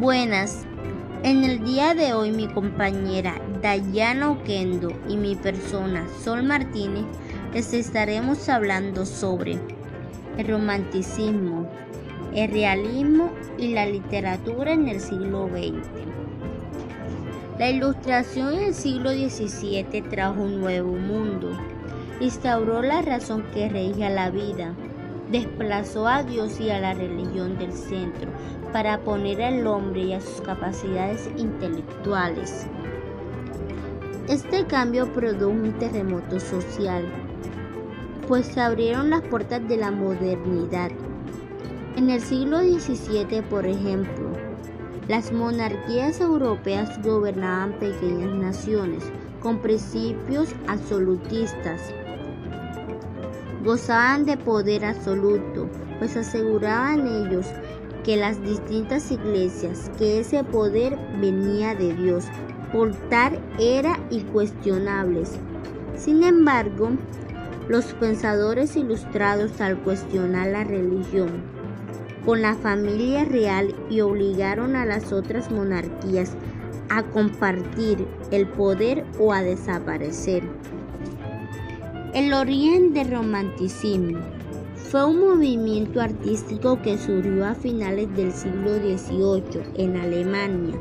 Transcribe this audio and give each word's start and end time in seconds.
Buenas. 0.00 0.64
En 1.24 1.44
el 1.44 1.62
día 1.62 1.92
de 1.92 2.14
hoy 2.14 2.30
mi 2.30 2.48
compañera 2.48 3.34
Dayana 3.60 4.30
Oquendo 4.30 4.94
y 5.06 5.18
mi 5.18 5.36
persona 5.36 6.06
Sol 6.24 6.42
Martínez 6.42 7.04
les 7.52 7.74
estaremos 7.74 8.48
hablando 8.48 9.04
sobre 9.04 9.58
el 10.38 10.48
romanticismo, 10.48 11.68
el 12.34 12.50
realismo 12.50 13.30
y 13.58 13.74
la 13.74 13.84
literatura 13.84 14.72
en 14.72 14.88
el 14.88 15.02
siglo 15.02 15.48
XX. 15.48 15.86
La 17.58 17.68
ilustración 17.68 18.54
en 18.54 18.60
el 18.68 18.74
siglo 18.74 19.10
XVII 19.10 20.00
trajo 20.08 20.40
un 20.40 20.62
nuevo 20.62 20.94
mundo, 20.94 21.50
instauró 22.20 22.80
la 22.80 23.02
razón 23.02 23.44
que 23.52 23.68
regía 23.68 24.08
la 24.08 24.30
vida, 24.30 24.74
desplazó 25.30 26.06
a 26.06 26.22
Dios 26.22 26.60
y 26.60 26.70
a 26.70 26.80
la 26.80 26.94
religión 26.94 27.56
del 27.58 27.72
centro 27.72 28.30
para 28.72 29.00
poner 29.00 29.42
al 29.42 29.66
hombre 29.66 30.02
y 30.02 30.12
a 30.12 30.20
sus 30.20 30.40
capacidades 30.40 31.28
intelectuales. 31.36 32.66
Este 34.28 34.64
cambio 34.66 35.12
produjo 35.12 35.50
un 35.50 35.72
terremoto 35.78 36.38
social, 36.38 37.04
pues 38.28 38.46
se 38.46 38.60
abrieron 38.60 39.10
las 39.10 39.22
puertas 39.22 39.66
de 39.68 39.76
la 39.76 39.90
modernidad. 39.90 40.90
En 41.96 42.10
el 42.10 42.20
siglo 42.20 42.60
XVII, 42.60 43.42
por 43.42 43.66
ejemplo, 43.66 44.30
las 45.08 45.32
monarquías 45.32 46.20
europeas 46.20 47.02
gobernaban 47.02 47.72
pequeñas 47.80 48.30
naciones 48.30 49.02
con 49.42 49.58
principios 49.58 50.54
absolutistas. 50.68 51.92
Gozaban 53.64 54.24
de 54.24 54.36
poder 54.36 54.84
absoluto, 54.84 55.68
pues 55.98 56.16
aseguraban 56.16 57.06
ellos 57.06 57.46
que 58.04 58.16
las 58.16 58.42
distintas 58.42 59.10
iglesias 59.10 59.90
que 59.98 60.20
ese 60.20 60.42
poder 60.44 60.98
venía 61.20 61.74
de 61.74 61.94
Dios. 61.94 62.24
Por 62.72 62.94
tal 63.10 63.38
era 63.58 63.98
incuestionable. 64.10 65.24
Sin 65.96 66.22
embargo, 66.22 66.90
los 67.68 67.84
pensadores 67.94 68.76
ilustrados 68.76 69.60
al 69.60 69.78
cuestionar 69.78 70.48
la 70.48 70.64
religión 70.64 71.60
con 72.24 72.42
la 72.42 72.54
familia 72.54 73.24
real 73.24 73.74
y 73.88 74.00
obligaron 74.00 74.76
a 74.76 74.84
las 74.84 75.12
otras 75.12 75.50
monarquías 75.50 76.32
a 76.88 77.02
compartir 77.02 78.06
el 78.30 78.46
poder 78.46 79.04
o 79.18 79.32
a 79.32 79.42
desaparecer. 79.42 80.42
El 82.12 82.32
origen 82.34 82.92
del 82.92 83.08
romanticismo 83.08 84.18
fue 84.74 85.04
un 85.04 85.20
movimiento 85.20 86.00
artístico 86.00 86.82
que 86.82 86.98
surgió 86.98 87.46
a 87.46 87.54
finales 87.54 88.12
del 88.16 88.32
siglo 88.32 88.74
XVIII 88.74 89.62
en 89.76 89.96
Alemania, 89.96 90.74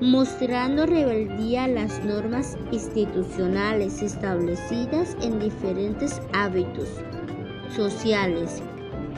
mostrando 0.00 0.86
rebeldía 0.86 1.64
a 1.64 1.68
las 1.68 2.04
normas 2.04 2.56
institucionales 2.70 4.00
establecidas 4.00 5.16
en 5.20 5.40
diferentes 5.40 6.22
hábitos 6.32 6.88
sociales 7.74 8.62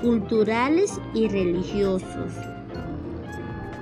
culturales 0.00 0.98
y 1.12 1.28
religiosos. 1.28 2.32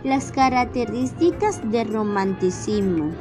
Las 0.02 0.32
características 0.32 1.60
del 1.70 1.92
romanticismo. 1.92 3.12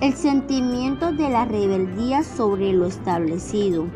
El 0.00 0.14
sentimiento 0.14 1.10
de 1.10 1.28
la 1.28 1.44
rebeldía 1.44 2.22
sobre 2.22 2.72
lo 2.72 2.86
establecido. 2.86 3.86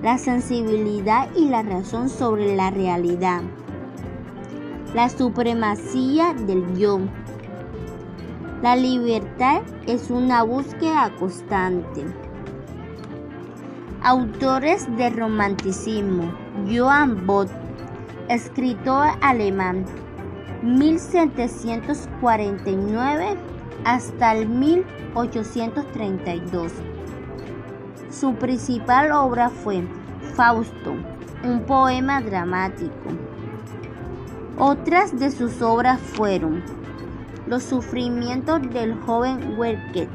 La 0.00 0.16
sensibilidad 0.16 1.28
y 1.34 1.48
la 1.48 1.62
razón 1.62 2.08
sobre 2.08 2.54
la 2.54 2.70
realidad. 2.70 3.42
La 4.94 5.08
supremacía 5.08 6.34
del 6.34 6.76
yo. 6.76 7.00
La 8.62 8.76
libertad 8.76 9.62
es 9.88 10.08
una 10.08 10.44
búsqueda 10.44 11.10
constante. 11.18 12.04
Autores 14.04 14.86
del 14.96 15.16
romanticismo. 15.16 16.32
Johann 16.72 17.26
Bott, 17.26 17.48
escritor 18.28 19.08
alemán, 19.20 19.84
1749 20.62 23.36
hasta 23.84 24.34
el 24.34 24.48
1832. 24.48 26.72
Su 28.10 28.34
principal 28.34 29.12
obra 29.12 29.50
fue 29.50 29.84
Fausto, 30.34 30.94
un 31.42 31.60
poema 31.66 32.20
dramático. 32.20 33.10
Otras 34.58 35.18
de 35.18 35.32
sus 35.32 35.62
obras 35.62 35.98
fueron 36.00 36.62
Los 37.46 37.64
sufrimientos 37.64 38.62
del 38.70 38.94
joven 39.00 39.58
Werke, 39.58 40.08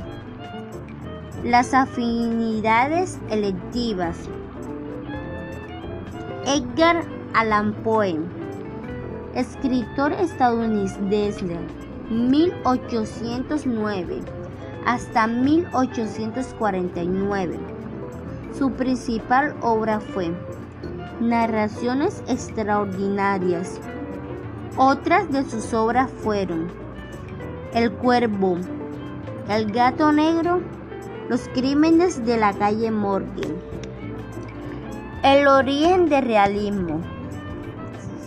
las 1.43 1.73
afinidades 1.73 3.19
electivas. 3.29 4.17
Edgar 6.45 7.03
Allan 7.33 7.73
Poe, 7.83 8.17
escritor 9.35 10.13
estadounidense, 10.13 11.57
1809 12.09 14.21
hasta 14.85 15.27
1849. 15.27 17.59
Su 18.57 18.71
principal 18.71 19.55
obra 19.61 19.99
fue 19.99 20.31
Narraciones 21.19 22.23
extraordinarias. 22.27 23.79
Otras 24.77 25.31
de 25.31 25.43
sus 25.43 25.73
obras 25.73 26.09
fueron 26.23 26.71
El 27.73 27.91
cuervo, 27.91 28.57
El 29.49 29.71
gato 29.71 30.11
negro 30.11 30.61
los 31.29 31.47
crímenes 31.49 32.25
de 32.25 32.37
la 32.37 32.53
calle 32.53 32.89
Morgan. 32.89 33.53
El 35.21 35.47
origen 35.47 36.09
del 36.09 36.25
realismo 36.25 37.01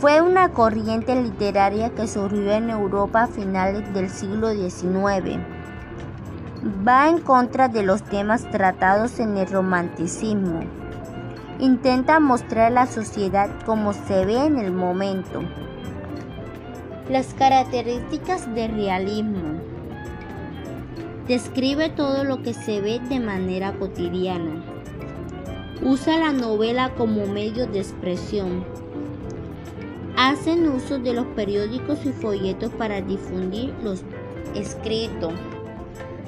fue 0.03 0.21
una 0.21 0.49
corriente 0.49 1.15
literaria 1.15 1.91
que 1.91 2.09
surgió 2.09 2.51
en 2.51 2.71
Europa 2.71 3.23
a 3.23 3.27
finales 3.29 3.95
del 3.95 4.11
siglo 4.11 4.51
XIX. 4.51 5.39
Va 6.85 7.09
en 7.09 7.21
contra 7.21 7.69
de 7.69 7.85
los 7.85 8.03
temas 8.03 8.51
tratados 8.51 9.21
en 9.21 9.37
el 9.37 9.47
romanticismo. 9.47 10.59
Intenta 11.61 12.19
mostrar 12.19 12.73
la 12.73 12.87
sociedad 12.87 13.49
como 13.65 13.93
se 13.93 14.25
ve 14.25 14.45
en 14.45 14.59
el 14.59 14.73
momento. 14.73 15.45
Las 17.09 17.33
características 17.35 18.53
del 18.57 18.75
realismo 18.75 19.61
Describe 21.29 21.91
todo 21.91 22.25
lo 22.25 22.43
que 22.43 22.55
se 22.55 22.81
ve 22.81 22.99
de 23.09 23.21
manera 23.21 23.73
cotidiana. 23.79 24.65
Usa 25.81 26.19
la 26.19 26.33
novela 26.33 26.93
como 26.97 27.25
medio 27.29 27.69
de 27.69 27.79
expresión. 27.79 28.72
Hacen 30.25 30.69
uso 30.69 31.01
de 31.01 31.15
los 31.15 31.27
periódicos 31.35 32.07
y 32.07 32.13
folletos 32.13 32.71
para 32.75 33.01
difundir 33.01 33.75
los 33.83 34.05
escritos. 34.55 35.33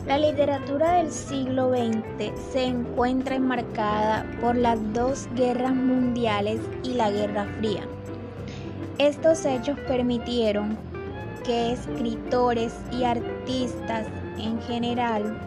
La 0.07 0.17
literatura 0.17 0.95
del 0.95 1.11
siglo 1.11 1.69
XX 1.69 2.31
se 2.51 2.65
encuentra 2.65 3.35
enmarcada 3.35 4.25
por 4.41 4.57
las 4.57 4.79
dos 4.91 5.29
guerras 5.35 5.73
mundiales 5.73 6.59
y 6.83 6.95
la 6.95 7.09
Guerra 7.09 7.45
Fría. 7.59 7.83
Estos 8.97 9.45
hechos 9.45 9.77
permitieron 9.87 10.77
que 11.43 11.73
escritores 11.73 12.73
y 12.91 13.03
artistas 13.03 14.07
en 14.37 14.61
general 14.61 15.37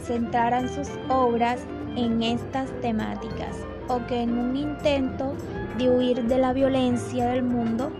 centraran 0.00 0.68
sus 0.68 0.88
obras 1.08 1.60
en 1.96 2.22
estas 2.22 2.70
temáticas 2.80 3.56
o 3.88 4.04
que 4.06 4.22
en 4.22 4.38
un 4.38 4.56
intento 4.56 5.34
de 5.78 5.90
huir 5.90 6.24
de 6.24 6.38
la 6.38 6.52
violencia 6.52 7.26
del 7.26 7.42
mundo 7.42 7.90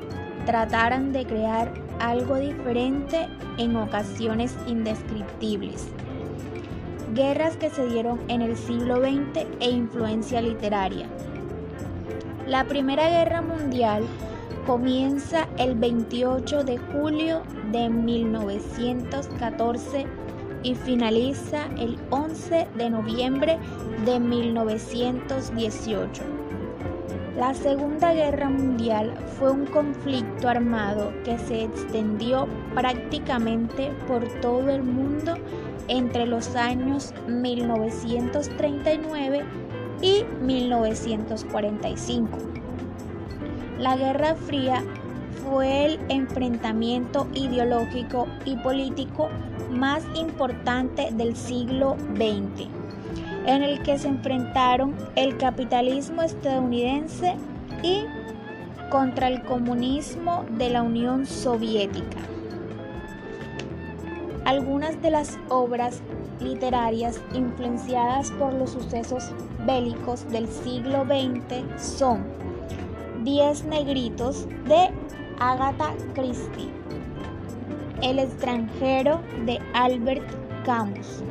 trataran 0.45 1.13
de 1.13 1.27
crear 1.27 1.73
algo 2.01 2.37
diferente 2.37 3.29
en 3.59 3.77
ocasiones 3.77 4.55
indescriptibles. 4.67 5.89
Guerras 7.15 7.57
que 7.57 7.71
se 7.71 7.87
dieron 7.89 8.21
en 8.29 8.43
el 8.43 8.57
siglo 8.57 8.97
XX 8.97 9.47
e 9.61 9.71
influencia 9.71 10.41
literaria. 10.43 11.07
La 12.47 12.65
Primera 12.65 13.09
Guerra 13.09 13.43
Mundial 13.43 14.05
comienza 14.67 15.49
el 15.59 15.77
28 15.77 16.65
de 16.65 16.77
julio 16.77 17.43
de 17.71 17.89
1914 17.89 20.07
y 20.65 20.75
finaliza 20.75 21.67
el 21.79 21.97
11 22.11 22.67
de 22.77 22.91
noviembre 22.91 23.61
de 24.05 24.19
1918. 24.19 26.25
La 27.37 27.55
Segunda 27.55 28.13
Guerra 28.13 28.51
Mundial 28.51 29.15
fue 29.39 29.53
un 29.53 29.67
conflicto 29.67 30.49
armado 30.49 31.13
que 31.25 31.39
se 31.39 31.63
extendió 31.63 32.49
prácticamente 32.75 33.93
por 34.09 34.27
todo 34.41 34.69
el 34.71 34.83
mundo 34.83 35.35
entre 35.87 36.27
los 36.27 36.57
años 36.57 37.15
1939 37.29 39.45
y 40.03 40.25
1945. 40.43 42.56
La 43.79 43.95
Guerra 43.95 44.35
Fría 44.35 44.83
fue 45.45 45.85
el 45.85 46.01
enfrentamiento 46.09 47.29
ideológico 47.35 48.27
y 48.47 48.57
político 48.57 49.29
más 49.71 50.03
importante 50.15 51.11
del 51.13 51.37
siglo 51.37 51.97
XX 52.15 52.69
en 53.47 53.63
el 53.63 53.83
que 53.83 53.99
se 53.99 54.09
enfrentaron 54.09 54.95
el 55.15 55.37
capitalismo 55.37 56.23
estadounidense 56.23 57.37
y 57.83 58.05
contra 58.91 59.29
el 59.29 59.43
comunismo 59.43 60.45
de 60.57 60.71
la 60.71 60.83
Unión 60.83 61.27
Soviética. 61.27 62.19
Algunas 64.47 65.01
de 65.03 65.11
las 65.11 65.39
obras 65.49 66.01
literarias 66.41 67.21
influenciadas 67.35 68.31
por 68.33 68.55
los 68.55 68.71
sucesos 68.71 69.33
bélicos 69.67 70.29
del 70.31 70.49
siglo 70.49 71.05
XX 71.05 71.83
son 71.83 72.25
Diez 73.27 73.65
Negritos 73.65 74.47
de 74.69 74.89
Agatha 75.41 75.93
Christie, 76.15 76.71
El 78.01 78.21
extranjero 78.21 79.21
de 79.45 79.59
Albert 79.75 80.23
Camus, 80.65 81.25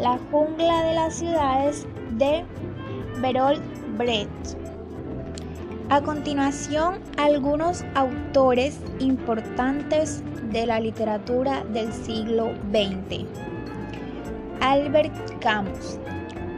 la 0.00 0.18
jungla 0.32 0.82
de 0.82 0.94
las 0.94 1.14
ciudades 1.14 1.86
de 2.18 2.44
Bertolt 3.20 3.62
Brecht. 3.96 4.58
A 5.90 6.00
continuación, 6.00 6.98
algunos 7.16 7.84
autores 7.94 8.80
importantes 8.98 10.24
de 10.50 10.66
la 10.66 10.80
literatura 10.80 11.62
del 11.66 11.92
siglo 11.92 12.54
XX. 12.72 13.24
Albert 14.60 15.14
Camus, 15.38 16.00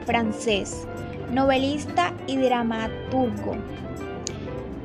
francés, 0.06 0.88
novelista 1.30 2.14
y 2.26 2.38
dramaturgo. 2.38 3.56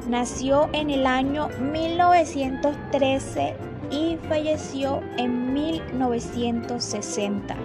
Nació 0.10 0.70
en 0.74 0.90
el 0.90 1.06
año 1.06 1.50
1913 1.60 3.54
y 3.92 4.18
falleció 4.28 5.02
en 5.18 5.54
1960 5.54 7.56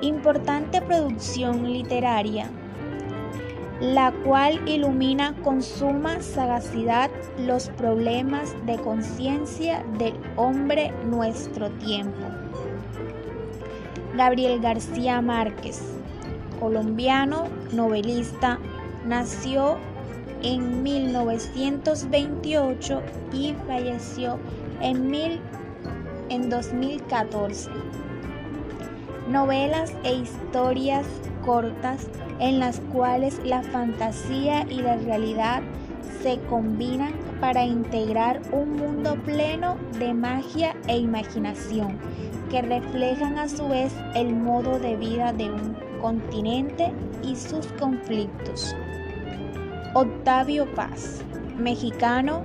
importante 0.00 0.80
producción 0.80 1.72
literaria, 1.72 2.48
la 3.80 4.12
cual 4.24 4.60
ilumina 4.68 5.34
con 5.42 5.62
suma 5.62 6.20
sagacidad 6.20 7.10
los 7.38 7.68
problemas 7.70 8.54
de 8.66 8.76
conciencia 8.78 9.84
del 9.98 10.14
hombre 10.36 10.92
nuestro 11.04 11.70
tiempo. 11.72 12.26
Gabriel 14.16 14.60
García 14.60 15.20
Márquez, 15.20 15.80
colombiano, 16.58 17.44
novelista, 17.72 18.58
nació 19.06 19.78
en 20.42 20.82
1928 20.82 23.02
y 23.32 23.54
falleció 23.66 24.38
en, 24.80 25.10
mil, 25.10 25.40
en 26.28 26.50
2014 26.50 27.70
novelas 29.30 29.92
e 30.02 30.14
historias 30.14 31.06
cortas 31.44 32.08
en 32.40 32.58
las 32.58 32.80
cuales 32.92 33.40
la 33.44 33.62
fantasía 33.62 34.66
y 34.68 34.82
la 34.82 34.96
realidad 34.96 35.62
se 36.22 36.38
combinan 36.48 37.12
para 37.40 37.64
integrar 37.64 38.42
un 38.52 38.76
mundo 38.76 39.16
pleno 39.24 39.76
de 39.98 40.12
magia 40.12 40.76
e 40.88 40.98
imaginación 40.98 41.98
que 42.50 42.60
reflejan 42.60 43.38
a 43.38 43.48
su 43.48 43.68
vez 43.68 43.92
el 44.14 44.34
modo 44.34 44.78
de 44.78 44.96
vida 44.96 45.32
de 45.32 45.50
un 45.50 45.76
continente 46.00 46.92
y 47.22 47.36
sus 47.36 47.66
conflictos. 47.78 48.74
Octavio 49.92 50.72
Paz, 50.76 51.20
mexicano, 51.58 52.44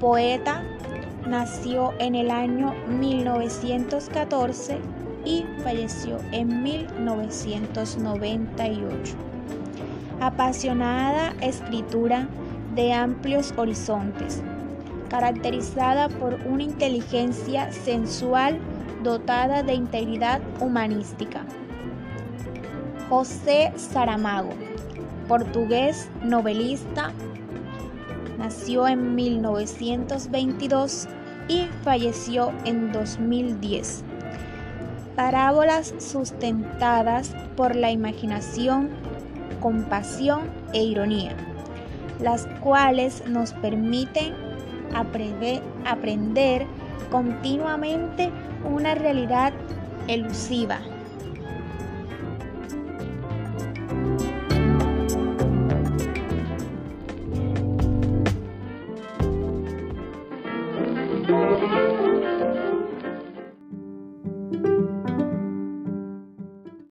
poeta, 0.00 0.62
nació 1.28 1.92
en 1.98 2.14
el 2.14 2.30
año 2.30 2.72
1914 2.88 4.78
y 5.26 5.44
falleció 5.62 6.18
en 6.32 6.62
1998. 6.62 9.14
Apasionada 10.20 11.34
escritura 11.42 12.28
de 12.74 12.94
amplios 12.94 13.52
horizontes, 13.58 14.42
caracterizada 15.10 16.08
por 16.08 16.36
una 16.46 16.62
inteligencia 16.62 17.70
sensual 17.72 18.58
dotada 19.02 19.62
de 19.62 19.74
integridad 19.74 20.40
humanística. 20.60 21.44
José 23.10 23.74
Saramago, 23.76 24.54
portugués 25.28 26.08
novelista, 26.22 27.12
nació 28.38 28.86
en 28.88 29.14
1922 29.14 31.08
y 31.48 31.66
falleció 31.82 32.52
en 32.64 32.92
2010 32.92 34.04
parábolas 35.16 35.94
sustentadas 35.98 37.34
por 37.56 37.74
la 37.74 37.90
imaginación, 37.90 38.90
compasión 39.60 40.42
e 40.74 40.84
ironía, 40.84 41.34
las 42.20 42.46
cuales 42.60 43.24
nos 43.26 43.54
permiten 43.54 44.34
aprender, 44.94 46.66
continuamente 47.10 48.30
una 48.64 48.94
realidad 48.94 49.52
elusiva 50.06 50.80